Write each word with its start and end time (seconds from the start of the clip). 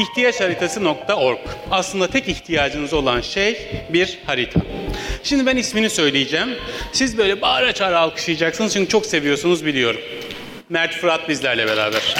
ihtiyaçharitası.org. 0.00 1.38
Aslında 1.70 2.06
tek 2.06 2.28
ihtiyacınız 2.28 2.92
olan 2.92 3.20
şey 3.20 3.68
bir 3.92 4.18
harita. 4.26 4.60
Şimdi 5.22 5.46
ben 5.46 5.56
ismini 5.56 5.90
söyleyeceğim. 5.90 6.48
Siz 6.92 7.18
böyle 7.18 7.40
bağıra 7.42 7.72
çağıra 7.72 7.98
alkışlayacaksınız 8.00 8.72
çünkü 8.72 8.88
çok 8.88 9.06
seviyorsunuz 9.06 9.66
biliyorum. 9.66 10.00
Mert 10.68 10.94
Fırat 10.94 11.28
bizlerle 11.28 11.66
beraber. 11.66 12.14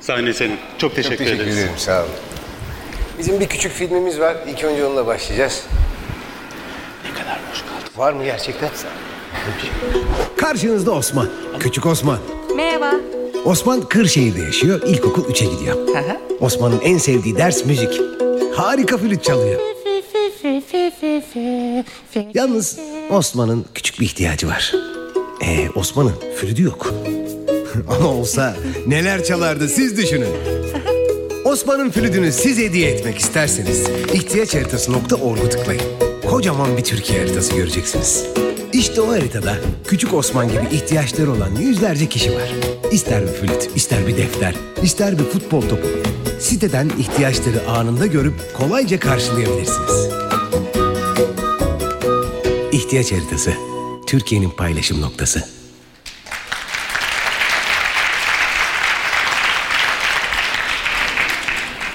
Sahne 0.00 0.32
senin. 0.32 0.58
Çok 0.78 0.94
teşekkür, 0.96 1.16
Çok 1.16 1.26
teşekkür 1.26 1.42
ederiz. 1.42 1.58
ederim, 1.58 1.74
sağ 1.78 2.00
olun. 2.00 2.10
Bizim 3.18 3.40
bir 3.40 3.48
küçük 3.48 3.72
filmimiz 3.72 4.20
var. 4.20 4.36
İlk 4.48 4.64
önce 4.64 4.84
onunla 4.84 5.06
başlayacağız. 5.06 5.66
Ne 7.04 7.20
kadar 7.22 7.38
boş 7.50 7.58
kaldı. 7.60 7.90
Var 7.96 8.12
mı 8.12 8.24
gerçekten? 8.24 8.68
Karşınızda 10.36 10.90
Osman. 10.92 11.28
Küçük 11.60 11.86
Osman. 11.86 12.18
Merhaba. 12.56 12.92
Osman 13.44 13.80
Kırşehir'de 13.80 14.40
yaşıyor. 14.40 14.82
İlkokul 14.86 15.24
3'e 15.24 15.46
gidiyor. 15.54 15.76
Osman'ın 16.40 16.80
en 16.80 16.98
sevdiği 16.98 17.36
ders 17.36 17.64
müzik. 17.64 18.00
Harika 18.54 18.98
flüt 18.98 19.24
çalıyor. 19.24 19.60
Yalnız 22.34 22.78
Osman'ın 23.10 23.64
küçük 23.74 24.00
bir 24.00 24.04
ihtiyacı 24.04 24.48
var. 24.48 24.72
Ee, 25.44 25.68
Osman'ın 25.74 26.14
flütü 26.36 26.62
yok. 26.62 26.94
Ama 27.88 28.08
olsa 28.08 28.56
neler 28.86 29.24
çalardı 29.24 29.68
siz 29.68 29.96
düşünün. 29.96 30.28
Osman'ın 31.44 31.90
flütünü 31.90 32.32
siz 32.32 32.58
hediye 32.58 32.90
etmek 32.90 33.18
isterseniz 33.18 33.88
ihtiyaçharitası.org'u 34.12 35.48
tıklayın. 35.48 35.82
Kocaman 36.30 36.76
bir 36.76 36.84
Türkiye 36.84 37.18
haritası 37.18 37.56
göreceksiniz. 37.56 38.24
İşte 38.72 39.00
o 39.00 39.08
haritada 39.08 39.56
küçük 39.86 40.14
Osman 40.14 40.48
gibi 40.48 40.74
ihtiyaçları 40.76 41.32
olan 41.32 41.54
yüzlerce 41.54 42.08
kişi 42.08 42.34
var. 42.34 42.52
İster 42.92 43.22
bir 43.22 43.28
flüt, 43.28 43.70
ister 43.76 44.06
bir 44.06 44.16
defter, 44.16 44.54
ister 44.82 45.18
bir 45.18 45.24
futbol 45.24 45.62
topu. 45.62 45.88
Siteden 46.40 46.90
ihtiyaçları 46.98 47.68
anında 47.68 48.06
görüp 48.06 48.34
kolayca 48.54 49.00
karşılayabilirsiniz. 49.00 50.08
İhtiyaç 52.72 53.12
haritası. 53.12 53.52
Türkiye'nin 54.06 54.50
paylaşım 54.50 55.00
noktası. 55.00 55.44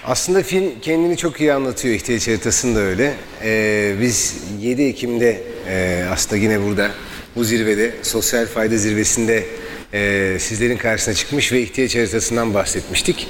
Aslında 0.05 0.43
film 0.43 0.80
kendini 0.81 1.17
çok 1.17 1.41
iyi 1.41 1.53
anlatıyor. 1.53 1.95
İhtiyaç 1.95 2.27
haritasını 2.27 2.75
da 2.75 2.80
öyle. 2.80 3.13
Ee, 3.43 3.95
biz 4.02 4.35
7 4.61 4.83
Ekim'de 4.83 5.56
e, 5.67 6.05
aslında 6.11 6.37
yine 6.37 6.63
burada 6.63 6.91
bu 7.35 7.43
zirvede 7.43 7.91
sosyal 8.01 8.45
fayda 8.45 8.77
zirvesinde 8.77 9.45
e, 9.93 10.37
sizlerin 10.39 10.77
karşısına 10.77 11.15
çıkmış 11.15 11.51
ve 11.51 11.61
ihtiyaç 11.61 11.95
haritasından 11.95 12.53
bahsetmiştik. 12.53 13.27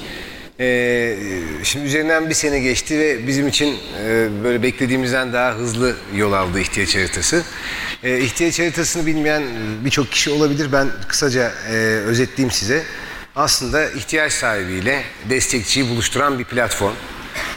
Ee, 0.60 1.16
şimdi 1.62 1.86
üzerinden 1.86 2.28
bir 2.28 2.34
sene 2.34 2.60
geçti 2.60 2.98
ve 2.98 3.26
bizim 3.26 3.48
için 3.48 3.76
e, 4.04 4.28
böyle 4.44 4.62
beklediğimizden 4.62 5.32
daha 5.32 5.54
hızlı 5.54 5.96
yol 6.14 6.32
aldı 6.32 6.60
ihtiyaç 6.60 6.96
haritası. 6.96 7.42
E, 8.02 8.18
ihtiyaç 8.20 8.58
haritasını 8.58 9.06
bilmeyen 9.06 9.42
birçok 9.84 10.12
kişi 10.12 10.30
olabilir. 10.30 10.72
Ben 10.72 10.88
kısaca 11.08 11.52
e, 11.70 11.74
özetleyeyim 12.06 12.50
size 12.50 12.82
aslında 13.36 13.90
ihtiyaç 13.90 14.32
sahibiyle 14.32 15.02
destekçiyi 15.30 15.88
buluşturan 15.88 16.38
bir 16.38 16.44
platform. 16.44 16.94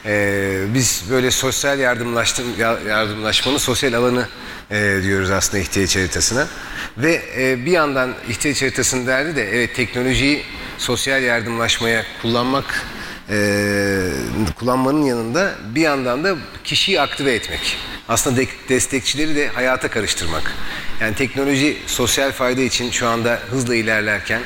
Ee, 0.05 0.61
biz 0.73 1.03
böyle 1.11 1.31
sosyal 1.31 1.80
yardımlaştım, 1.80 2.45
ya- 2.59 2.80
yardımlaşmanın 2.88 3.57
sosyal 3.57 3.94
alanı 3.94 4.27
e, 4.71 4.99
diyoruz 5.03 5.31
aslında 5.31 5.63
ihtiyaç 5.63 5.95
haritasına. 5.95 6.47
Ve 6.97 7.21
e, 7.38 7.66
bir 7.66 7.71
yandan 7.71 8.13
ihtiyaç 8.29 8.61
haritasının 8.61 9.07
derdi 9.07 9.35
de 9.35 9.49
evet 9.57 9.75
teknolojiyi 9.75 10.44
sosyal 10.77 11.23
yardımlaşmaya 11.23 12.06
kullanmak 12.22 12.85
e, 13.29 13.35
kullanmanın 14.59 15.03
yanında 15.06 15.51
bir 15.75 15.81
yandan 15.81 16.23
da 16.23 16.35
kişiyi 16.63 17.01
aktive 17.01 17.33
etmek. 17.33 17.78
Aslında 18.09 18.38
de- 18.41 18.47
destekçileri 18.69 19.35
de 19.35 19.47
hayata 19.47 19.88
karıştırmak. 19.88 20.53
Yani 21.01 21.16
teknoloji 21.16 21.78
sosyal 21.88 22.31
fayda 22.31 22.62
için 22.62 22.91
şu 22.91 23.07
anda 23.07 23.39
hızla 23.51 23.75
ilerlerken 23.75 24.41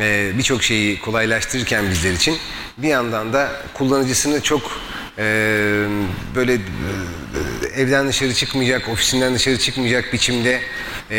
e, 0.00 0.32
birçok 0.38 0.62
şeyi 0.62 1.00
kolaylaştırırken 1.00 1.90
bizler 1.90 2.12
için 2.12 2.38
bir 2.78 2.88
yandan 2.88 3.32
da 3.32 3.52
kullanıcısını 3.74 4.40
çok 4.40 4.62
e, 5.18 5.24
böyle 6.34 6.54
e, 6.54 6.58
evden 7.76 8.08
dışarı 8.08 8.34
çıkmayacak, 8.34 8.88
ofisinden 8.88 9.34
dışarı 9.34 9.58
çıkmayacak 9.58 10.12
biçimde 10.12 10.60
e. 11.10 11.16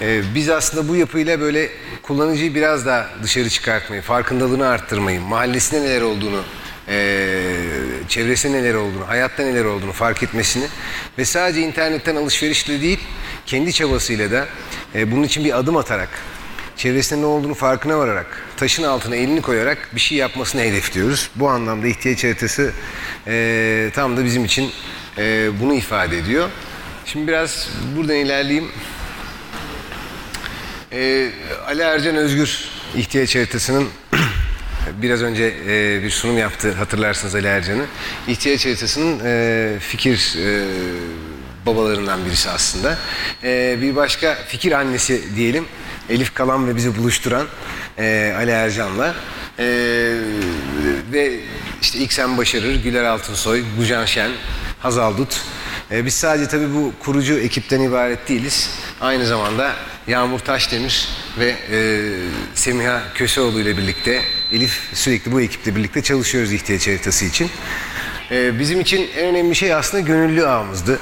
E, 0.00 0.22
biz 0.34 0.50
aslında 0.50 0.88
bu 0.88 0.96
yapıyla 0.96 1.40
böyle 1.40 1.70
kullanıcıyı 2.02 2.54
biraz 2.54 2.86
daha 2.86 3.08
dışarı 3.22 3.50
çıkartmayı, 3.50 4.02
farkındalığını 4.02 4.68
arttırmayı, 4.68 5.20
mahallesinde 5.20 5.80
neler 5.80 6.02
olduğunu 6.02 6.42
çevresinde 8.08 8.58
neler 8.58 8.74
olduğunu, 8.74 9.08
hayatta 9.08 9.42
neler 9.42 9.64
olduğunu 9.64 9.92
fark 9.92 10.22
etmesini 10.22 10.64
ve 11.18 11.24
sadece 11.24 11.60
internetten 11.60 12.16
alışverişle 12.16 12.82
değil, 12.82 13.00
kendi 13.46 13.72
çabasıyla 13.72 14.30
da 14.30 14.46
e, 14.96 15.12
bunun 15.12 15.22
için 15.22 15.44
bir 15.44 15.58
adım 15.58 15.76
atarak, 15.76 16.08
çevresinde 16.76 17.20
ne 17.20 17.26
olduğunu 17.26 17.54
farkına 17.54 17.98
vararak, 17.98 18.42
taşın 18.56 18.82
altına 18.82 19.16
elini 19.16 19.42
koyarak 19.42 19.88
bir 19.94 20.00
şey 20.00 20.18
yapmasını 20.18 20.60
hedefliyoruz. 20.60 21.30
Bu 21.34 21.48
anlamda 21.48 21.86
ihtiyaç 21.86 22.24
haritası 22.24 22.72
e, 23.26 23.90
tam 23.94 24.16
da 24.16 24.24
bizim 24.24 24.44
için 24.44 24.70
e, 25.18 25.48
bunu 25.60 25.74
ifade 25.74 26.18
ediyor. 26.18 26.48
Şimdi 27.04 27.28
biraz 27.28 27.68
buradan 27.96 28.16
ilerleyeyim. 28.16 28.70
E, 30.92 31.30
Ali 31.66 31.82
Ercan 31.82 32.16
Özgür 32.16 32.68
ihtiyaç 32.96 33.36
haritasının 33.36 33.88
biraz 35.02 35.22
önce 35.22 35.54
e, 35.68 36.02
bir 36.02 36.10
sunum 36.10 36.38
yaptı 36.38 36.72
hatırlarsınız 36.72 37.34
Ali 37.34 37.46
Ercan'ı. 37.46 37.84
İhtiyaç 38.28 38.66
haritasının 38.66 39.20
e, 39.24 39.78
fikir 39.80 40.36
e, 40.38 40.64
babalarından 41.66 42.26
birisi 42.26 42.50
aslında. 42.50 42.98
E, 43.42 43.78
bir 43.82 43.96
başka 43.96 44.34
fikir 44.48 44.72
annesi 44.72 45.36
diyelim. 45.36 45.64
Elif 46.10 46.34
Kalan 46.34 46.68
ve 46.68 46.76
bizi 46.76 46.98
buluşturan 46.98 47.46
e, 47.98 48.34
Ali 48.38 48.50
Ercan'la. 48.50 49.14
E, 49.58 49.64
ve 51.12 51.40
işte 51.82 51.98
İksen 51.98 52.38
Başarır, 52.38 52.82
Güler 52.82 53.04
Altınsoy, 53.04 53.64
Gucan 53.78 54.04
Şen, 54.04 54.30
Hazal 54.80 55.16
Dut. 55.18 55.40
E, 55.90 56.04
biz 56.04 56.14
sadece 56.14 56.48
tabii 56.48 56.74
bu 56.74 56.92
kurucu 57.00 57.38
ekipten 57.38 57.80
ibaret 57.80 58.28
değiliz. 58.28 58.70
Aynı 59.00 59.26
zamanda 59.26 59.72
Yağmur 60.06 60.38
Taşdemir 60.38 61.08
ve 61.38 61.54
e, 61.70 61.78
Semiha 62.54 63.02
Köseoğlu 63.14 63.60
ile 63.60 63.76
birlikte 63.76 64.22
Elif 64.52 64.80
sürekli 64.94 65.32
bu 65.32 65.40
ekiple 65.40 65.76
birlikte 65.76 66.02
çalışıyoruz 66.02 66.52
ihtiyaç 66.52 66.86
haritası 66.88 67.24
için. 67.24 67.50
Bizim 68.30 68.80
için 68.80 69.10
en 69.16 69.26
önemli 69.26 69.54
şey 69.54 69.74
aslında 69.74 70.00
gönüllü 70.00 70.46
ağımızdı. 70.46 70.98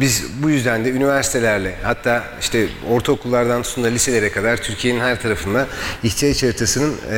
Biz 0.00 0.24
bu 0.42 0.50
yüzden 0.50 0.84
de 0.84 0.90
üniversitelerle 0.90 1.74
hatta 1.82 2.24
işte 2.40 2.66
ortaokullardan 2.90 3.62
tutun 3.62 3.84
liselere 3.84 4.30
kadar 4.30 4.56
Türkiye'nin 4.56 5.00
her 5.00 5.22
tarafında 5.22 5.66
ihtiyaç 6.02 6.42
haritasının 6.42 6.94
e, 7.12 7.16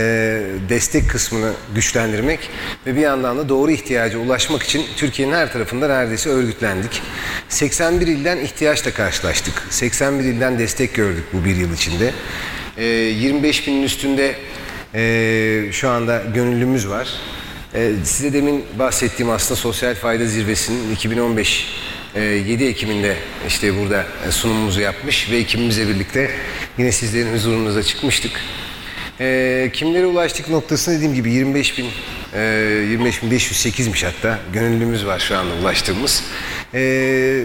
destek 0.68 1.10
kısmını 1.10 1.52
güçlendirmek 1.74 2.50
ve 2.86 2.96
bir 2.96 3.00
yandan 3.00 3.38
da 3.38 3.48
doğru 3.48 3.70
ihtiyaca 3.70 4.18
ulaşmak 4.18 4.62
için 4.62 4.86
Türkiye'nin 4.96 5.32
her 5.32 5.52
tarafında 5.52 5.88
neredeyse 5.88 6.30
örgütlendik. 6.30 7.02
81 7.48 8.06
ilden 8.06 8.38
ihtiyaçla 8.38 8.90
karşılaştık. 8.90 9.66
81 9.70 10.24
ilden 10.24 10.58
destek 10.58 10.94
gördük 10.94 11.24
bu 11.32 11.44
bir 11.44 11.56
yıl 11.56 11.74
içinde. 11.74 12.12
E, 12.76 12.84
25 12.84 13.66
binin 13.66 13.82
üstünde 13.82 14.34
e, 14.94 15.72
şu 15.72 15.88
anda 15.88 16.22
gönüllümüz 16.34 16.88
var. 16.88 17.08
E, 17.74 17.92
size 18.04 18.32
demin 18.32 18.64
bahsettiğim 18.78 19.30
aslında 19.32 19.60
sosyal 19.60 19.94
fayda 19.94 20.26
zirvesinin 20.26 20.94
2015 20.94 21.66
e, 21.84 21.87
7 22.20 22.64
Ekim'inde 22.64 23.16
işte 23.48 23.78
burada 23.78 24.06
e, 24.28 24.30
sunumumuzu 24.30 24.80
yapmış 24.80 25.30
ve 25.30 25.36
ekibimizle 25.36 25.88
birlikte 25.88 26.30
yine 26.78 26.92
sizlerin 26.92 27.32
huzurunuza 27.32 27.82
çıkmıştık. 27.82 28.40
E, 29.20 29.70
kimlere 29.72 30.06
ulaştık 30.06 30.48
noktasına 30.48 30.94
dediğim 30.94 31.14
gibi 31.14 31.32
25 31.32 31.78
bin, 31.78 31.86
e, 32.34 32.40
25 32.90 33.22
bin 33.22 33.30
508'miş 33.30 34.04
hatta 34.06 34.38
gönüllümüz 34.52 35.06
var 35.06 35.18
şu 35.18 35.36
anda 35.36 35.54
ulaştığımız. 35.54 36.24
E, 36.74 37.42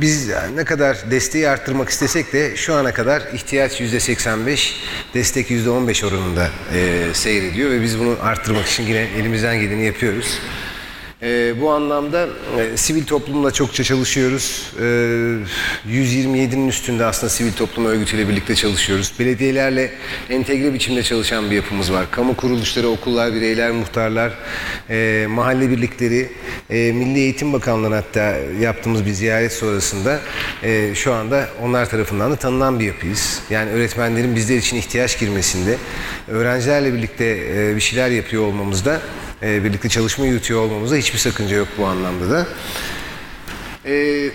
biz 0.00 0.30
ne 0.54 0.64
kadar 0.64 1.10
desteği 1.10 1.48
arttırmak 1.48 1.88
istesek 1.88 2.32
de 2.32 2.56
şu 2.56 2.74
ana 2.74 2.94
kadar 2.94 3.22
ihtiyaç 3.34 3.80
%85, 3.80 4.72
destek 5.14 5.50
%15 5.50 6.06
oranında 6.06 6.48
e, 6.74 7.00
seyrediyor 7.14 7.70
ve 7.70 7.82
biz 7.82 7.98
bunu 7.98 8.16
arttırmak 8.22 8.66
için 8.66 8.86
yine 8.86 9.06
elimizden 9.18 9.60
geleni 9.60 9.84
yapıyoruz. 9.84 10.38
E, 11.22 11.60
bu 11.60 11.70
anlamda 11.70 12.28
e, 12.58 12.76
sivil 12.76 13.04
toplumla 13.04 13.50
çokça 13.50 13.84
çalışıyoruz. 13.84 14.72
E, 14.78 14.82
127'nin 15.88 16.68
üstünde 16.68 17.04
aslında 17.04 17.30
sivil 17.30 17.52
toplum 17.52 17.84
örgütüyle 17.84 18.28
birlikte 18.28 18.54
çalışıyoruz. 18.54 19.12
Belediyelerle 19.18 19.90
entegre 20.30 20.74
biçimde 20.74 21.02
çalışan 21.02 21.50
bir 21.50 21.56
yapımız 21.56 21.92
var. 21.92 22.10
Kamu 22.10 22.36
kuruluşları, 22.36 22.88
okullar, 22.88 23.34
bireyler, 23.34 23.70
muhtarlar, 23.70 24.32
e, 24.90 25.26
mahalle 25.30 25.70
birlikleri, 25.70 26.28
e, 26.70 26.92
Milli 26.92 27.18
Eğitim 27.18 27.52
Bakanlığı'na 27.52 27.96
hatta 27.96 28.36
yaptığımız 28.60 29.06
bir 29.06 29.12
ziyaret 29.12 29.52
sonrasında 29.52 30.20
e, 30.62 30.94
şu 30.94 31.12
anda 31.12 31.48
onlar 31.62 31.90
tarafından 31.90 32.32
da 32.32 32.36
tanınan 32.36 32.80
bir 32.80 32.84
yapıyız. 32.84 33.42
Yani 33.50 33.70
öğretmenlerin 33.70 34.36
bizler 34.36 34.56
için 34.56 34.76
ihtiyaç 34.76 35.18
girmesinde, 35.18 35.76
öğrencilerle 36.28 36.94
birlikte 36.94 37.38
e, 37.54 37.76
bir 37.76 37.80
şeyler 37.80 38.10
yapıyor 38.10 38.42
olmamızda, 38.42 39.00
e, 39.42 39.64
birlikte 39.64 39.88
çalışma 39.88 40.26
yürütüyor 40.26 40.60
olmamızda 40.60 40.96
hiçbir 40.96 41.18
sakınca 41.18 41.56
yok 41.56 41.68
bu 41.78 41.86
anlamda 41.86 42.30
da. 42.30 42.46
E, 43.86 44.26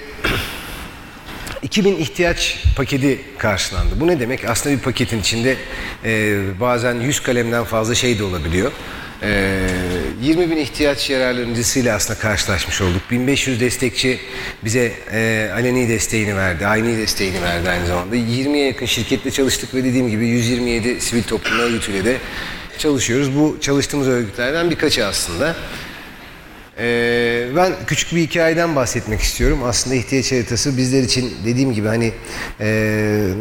2000 1.61 1.95
ihtiyaç 1.95 2.63
paketi 2.77 3.19
karşılandı. 3.37 3.99
Bu 3.99 4.07
ne 4.07 4.19
demek? 4.19 4.49
Aslında 4.49 4.75
bir 4.75 4.81
paketin 4.81 5.19
içinde 5.19 5.55
e, 6.05 6.39
bazen 6.59 6.95
100 6.95 7.19
kalemden 7.19 7.63
fazla 7.63 7.95
şey 7.95 8.19
de 8.19 8.23
olabiliyor. 8.23 8.71
E, 9.21 9.59
20 10.21 10.51
bin 10.51 10.57
ihtiyaç 10.57 11.09
yararlanıcısıyla 11.09 11.95
aslında 11.95 12.19
karşılaşmış 12.19 12.81
olduk. 12.81 13.01
1500 13.11 13.59
destekçi 13.59 14.19
bize 14.63 14.91
e, 15.11 15.49
aleni 15.53 15.89
desteğini 15.89 16.35
verdi, 16.35 16.67
aynı 16.67 16.97
desteğini 16.97 17.41
verdi 17.41 17.69
aynı 17.69 17.87
zamanda. 17.87 18.15
20'ye 18.15 18.67
yakın 18.67 18.85
şirketle 18.85 19.31
çalıştık 19.31 19.73
ve 19.73 19.83
dediğim 19.83 20.09
gibi 20.09 20.27
127 20.27 21.01
sivil 21.01 21.23
toplum 21.23 21.59
örgütüyle 21.59 22.05
de 22.05 22.17
çalışıyoruz. 22.79 23.35
Bu 23.35 23.57
çalıştığımız 23.61 24.07
örgütlerden 24.07 24.69
birkaçı 24.69 25.05
aslında. 25.05 25.55
Ee, 26.79 27.47
ben 27.55 27.73
küçük 27.87 28.15
bir 28.15 28.21
hikayeden 28.21 28.75
bahsetmek 28.75 29.21
istiyorum. 29.21 29.59
Aslında 29.63 29.95
ihtiyaç 29.95 30.31
haritası 30.31 30.77
bizler 30.77 31.03
için 31.03 31.33
dediğim 31.45 31.73
gibi 31.73 31.87
hani 31.87 32.13
e, 32.59 32.67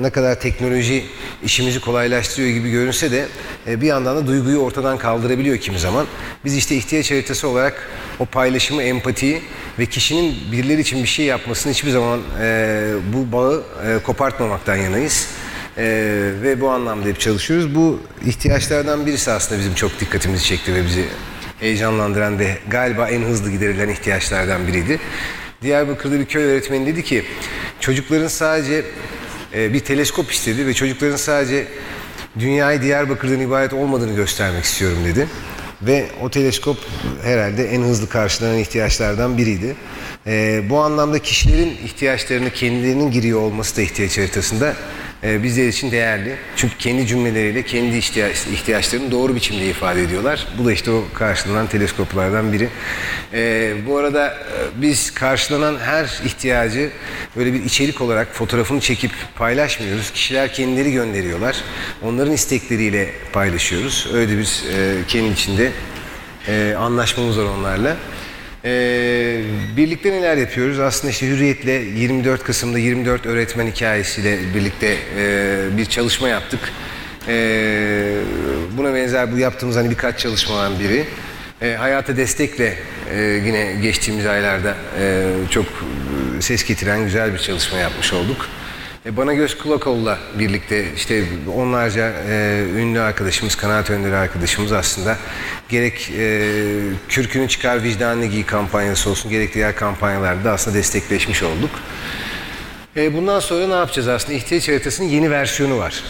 ne 0.00 0.10
kadar 0.10 0.40
teknoloji 0.40 1.04
işimizi 1.44 1.80
kolaylaştırıyor 1.80 2.50
gibi 2.54 2.70
görünse 2.70 3.10
de 3.12 3.26
e, 3.66 3.80
bir 3.80 3.86
yandan 3.86 4.16
da 4.16 4.26
duyguyu 4.26 4.58
ortadan 4.58 4.98
kaldırabiliyor 4.98 5.58
kimi 5.58 5.78
zaman. 5.78 6.06
Biz 6.44 6.56
işte 6.56 6.76
ihtiyaç 6.76 7.10
haritası 7.10 7.48
olarak 7.48 7.90
o 8.18 8.26
paylaşımı, 8.26 8.82
empatiyi 8.82 9.42
ve 9.78 9.86
kişinin 9.86 10.34
birileri 10.52 10.80
için 10.80 11.02
bir 11.02 11.08
şey 11.08 11.26
yapmasını 11.26 11.72
hiçbir 11.72 11.90
zaman 11.90 12.20
e, 12.40 12.92
bu 13.12 13.32
bağı 13.32 13.64
e, 13.86 13.98
kopartmamaktan 14.02 14.76
yanayız. 14.76 15.28
Ee, 15.78 16.30
ve 16.42 16.60
bu 16.60 16.70
anlamda 16.70 17.08
hep 17.08 17.20
çalışıyoruz. 17.20 17.74
Bu 17.74 18.00
ihtiyaçlardan 18.26 19.06
birisi 19.06 19.30
aslında 19.30 19.60
bizim 19.60 19.74
çok 19.74 20.00
dikkatimizi 20.00 20.44
çekti 20.44 20.74
ve 20.74 20.84
bizi 20.84 21.04
heyecanlandıran 21.60 22.38
ve 22.38 22.58
galiba 22.68 23.08
en 23.08 23.22
hızlı 23.22 23.50
giderilen 23.50 23.88
ihtiyaçlardan 23.88 24.66
biriydi. 24.66 25.00
Diyarbakır'da 25.62 26.20
bir 26.20 26.26
köy 26.26 26.44
öğretmeni 26.44 26.86
dedi 26.86 27.04
ki 27.04 27.24
çocukların 27.80 28.28
sadece 28.28 28.84
e, 29.54 29.72
bir 29.72 29.80
teleskop 29.80 30.32
istedi 30.32 30.66
ve 30.66 30.74
çocukların 30.74 31.16
sadece 31.16 31.66
dünyayı 32.38 32.82
Diyarbakır'dan 32.82 33.40
ibaret 33.40 33.72
olmadığını 33.72 34.16
göstermek 34.16 34.64
istiyorum 34.64 34.98
dedi. 35.04 35.28
Ve 35.82 36.06
o 36.22 36.30
teleskop 36.30 36.76
herhalde 37.22 37.64
en 37.70 37.82
hızlı 37.82 38.08
karşılanan 38.08 38.58
ihtiyaçlardan 38.58 39.38
biriydi. 39.38 39.76
Ee, 40.26 40.62
bu 40.70 40.78
anlamda 40.78 41.18
kişilerin 41.18 41.76
ihtiyaçlarını 41.84 42.50
kendilerinin 42.50 43.10
giriyor 43.10 43.40
olması 43.40 43.76
da 43.76 43.82
ihtiyaç 43.82 44.18
haritasında 44.18 44.74
e, 45.24 45.42
bizler 45.42 45.68
için 45.68 45.90
değerli. 45.90 46.36
Çünkü 46.56 46.78
kendi 46.78 47.06
cümleleriyle 47.06 47.62
kendi 47.62 47.96
ihtiyaç, 47.96 48.46
ihtiyaçlarını 48.46 49.10
doğru 49.10 49.34
biçimde 49.34 49.66
ifade 49.66 50.02
ediyorlar. 50.02 50.46
Bu 50.58 50.64
da 50.64 50.72
işte 50.72 50.90
o 50.90 51.04
karşılanan 51.14 51.66
teleskoplardan 51.66 52.52
biri. 52.52 52.68
Ee, 53.32 53.74
bu 53.86 53.98
arada 53.98 54.26
e, 54.28 54.82
biz 54.82 55.14
karşılanan 55.14 55.78
her 55.78 56.04
ihtiyacı 56.24 56.90
böyle 57.36 57.52
bir 57.52 57.64
içerik 57.64 58.00
olarak 58.00 58.34
fotoğrafını 58.34 58.80
çekip 58.80 59.10
paylaşmıyoruz. 59.36 60.10
Kişiler 60.10 60.52
kendileri 60.52 60.92
gönderiyorlar. 60.92 61.56
Onların 62.02 62.32
istekleriyle 62.32 63.10
paylaşıyoruz. 63.32 64.08
Öyle 64.14 64.38
bir 64.38 64.62
e, 64.76 65.06
kendi 65.08 65.32
içinde 65.32 65.70
e, 66.48 66.74
anlaşmamız 66.78 67.38
var 67.38 67.44
onlarla. 67.44 67.96
Ee, 68.64 69.40
birlikte 69.76 70.12
neler 70.12 70.36
yapıyoruz? 70.36 70.78
Aslında 70.78 71.10
işte 71.10 71.28
Hürriyet'le 71.28 71.96
24 71.96 72.44
Kasım'da 72.44 72.78
24 72.78 73.26
öğretmen 73.26 73.66
hikayesiyle 73.66 74.38
birlikte 74.54 74.96
e, 75.18 75.76
bir 75.76 75.84
çalışma 75.84 76.28
yaptık. 76.28 76.60
Ee, 77.28 78.16
buna 78.76 78.94
benzer 78.94 79.32
bu 79.32 79.38
yaptığımız 79.38 79.76
hani 79.76 79.90
birkaç 79.90 80.18
çalışmadan 80.18 80.78
biri. 80.78 81.04
E, 81.62 81.74
hayata 81.74 82.16
destekle 82.16 82.76
e, 83.14 83.20
yine 83.22 83.72
geçtiğimiz 83.82 84.26
aylarda 84.26 84.74
e, 85.00 85.32
çok 85.50 85.66
e, 85.66 86.42
ses 86.42 86.64
getiren 86.64 87.04
güzel 87.04 87.32
bir 87.32 87.38
çalışma 87.38 87.78
yapmış 87.78 88.12
olduk. 88.12 88.48
E, 89.06 89.16
Bana 89.16 89.34
Göz 89.34 89.58
Kulakoğlu'la 89.58 90.18
birlikte 90.38 90.94
işte 90.96 91.24
onlarca 91.56 92.12
e, 92.28 92.64
ünlü 92.76 93.00
arkadaşımız, 93.00 93.54
kanaat 93.54 93.90
önderi 93.90 94.16
arkadaşımız 94.16 94.72
aslında 94.72 95.18
gerek 95.68 96.10
e, 96.18 96.50
kürkünü 97.08 97.48
çıkar 97.48 97.82
vicdanını 97.82 98.26
giy 98.26 98.46
kampanyası 98.46 99.10
olsun 99.10 99.30
gerek 99.30 99.54
diğer 99.54 99.76
kampanyalarda 99.76 100.52
aslında 100.52 100.76
destekleşmiş 100.76 101.42
olduk. 101.42 101.70
E, 102.96 103.14
bundan 103.14 103.40
sonra 103.40 103.66
ne 103.66 103.74
yapacağız 103.74 104.08
aslında? 104.08 104.34
İhtiyaç 104.34 104.68
haritasının 104.68 105.08
yeni 105.08 105.30
versiyonu 105.30 105.78
var. 105.78 106.02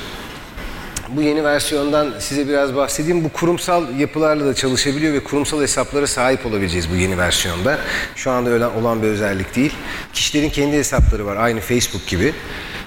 Bu 1.08 1.22
yeni 1.22 1.44
versiyondan 1.44 2.14
size 2.18 2.48
biraz 2.48 2.74
bahsedeyim. 2.74 3.24
Bu 3.24 3.28
kurumsal 3.28 3.98
yapılarla 3.98 4.46
da 4.46 4.54
çalışabiliyor 4.54 5.14
ve 5.14 5.24
kurumsal 5.24 5.62
hesaplara 5.62 6.06
sahip 6.06 6.46
olabileceğiz 6.46 6.90
bu 6.90 6.96
yeni 6.96 7.18
versiyonda. 7.18 7.78
Şu 8.16 8.30
anda 8.30 8.70
olan 8.70 9.02
bir 9.02 9.08
özellik 9.08 9.56
değil. 9.56 9.72
Kişilerin 10.12 10.50
kendi 10.50 10.76
hesapları 10.76 11.26
var 11.26 11.36
aynı 11.36 11.60
Facebook 11.60 12.06
gibi. 12.06 12.34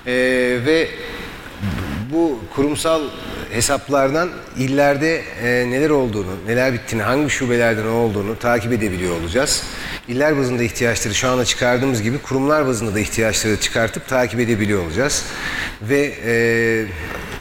Ee, 0.08 0.14
ve 0.66 0.88
bu 2.12 2.40
kurumsal 2.56 3.02
hesaplardan 3.52 4.30
illerde 4.58 5.22
e, 5.44 5.72
neler 5.72 5.90
olduğunu, 5.90 6.36
neler 6.48 6.74
bittiğini, 6.74 7.04
hangi 7.04 7.30
şubelerde 7.30 7.84
ne 7.84 7.90
olduğunu 7.90 8.40
takip 8.40 8.74
edebiliyor 8.74 9.22
olacağız. 9.22 9.64
İller 10.08 10.38
bazında 10.38 10.64
ihtiyaçları 10.64 11.16
şu 11.16 11.30
anda 11.30 11.46
çıkardığımız 11.46 12.02
gibi 12.02 12.18
kurumlar 12.18 12.68
bazında 12.68 12.96
da 12.96 13.00
ihtiyaçları 13.00 13.60
çıkartıp 13.60 14.08
takip 14.08 14.40
edebiliyor 14.40 14.84
olacağız. 14.84 15.26
Ve 15.82 16.14
e, 16.26 16.86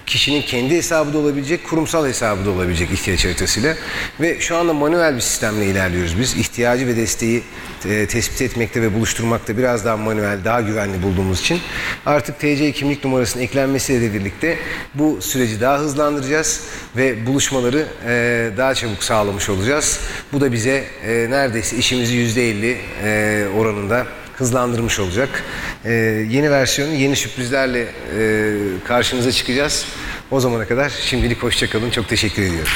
kişinin 0.06 0.42
kendi 0.42 0.76
hesabı 0.76 1.12
da 1.12 1.18
olabilecek, 1.18 1.64
kurumsal 1.64 2.06
hesabı 2.06 2.44
da 2.44 2.50
olabilecek 2.50 2.90
ihtiyaç 2.90 3.24
haritasıyla. 3.24 3.76
Ve 4.20 4.40
şu 4.40 4.56
anda 4.56 4.72
manuel 4.72 5.16
bir 5.16 5.20
sistemle 5.20 5.66
ilerliyoruz 5.66 6.18
biz. 6.18 6.36
İhtiyacı 6.36 6.86
ve 6.86 6.96
desteği 6.96 7.42
e, 7.84 8.06
tespit 8.06 8.42
etmekte 8.42 8.82
ve 8.82 8.94
buluşturmakta 8.94 9.58
biraz 9.58 9.84
daha 9.84 9.96
manuel, 9.96 10.44
daha 10.44 10.60
güvenli 10.60 11.02
bulduğumuz 11.02 11.40
için 11.40 11.60
artık 12.06 12.38
TC 12.38 12.72
kimlik 12.72 13.04
numarasının 13.04 13.42
eklenmesiyle 13.42 14.14
birlikte 14.14 14.58
bu 14.94 15.22
süreci 15.22 15.60
daha 15.60 15.78
hızlandıracağız 15.78 16.60
ve 16.96 17.26
buluşmaları 17.26 17.86
e, 18.06 18.50
daha 18.56 18.74
çabuk 18.74 19.04
sağlamış 19.04 19.48
olacağız. 19.48 20.00
Bu 20.32 20.40
da 20.40 20.52
bize 20.52 20.84
e, 21.06 21.26
neredeyse 21.30 21.76
işimizi 21.76 22.14
%50 22.14 22.76
e, 23.04 23.46
oranında 23.56 24.06
hızlandırmış 24.36 25.00
olacak. 25.00 25.44
Ee, 25.84 25.92
yeni 26.30 26.50
versiyonu 26.50 26.92
yeni 26.92 27.16
sürprizlerle 27.16 27.86
e, 28.18 28.54
karşınıza 28.84 29.32
çıkacağız. 29.32 29.86
O 30.30 30.40
zamana 30.40 30.68
kadar 30.68 30.88
şimdilik 30.88 31.42
hoşçakalın. 31.42 31.90
Çok 31.90 32.08
teşekkür 32.08 32.42
ediyorum. 32.42 32.72